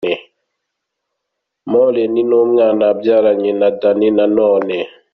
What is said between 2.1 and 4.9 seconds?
n'umwana yabyaranye na Danny Nanone.